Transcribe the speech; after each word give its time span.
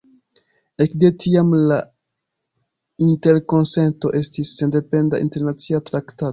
Ekde 0.85 1.11
tiam 1.23 1.51
la 1.73 1.77
Interkonsento 3.09 4.15
estis 4.23 4.57
sendependa 4.57 5.25
internacia 5.29 5.87
traktato. 5.93 6.29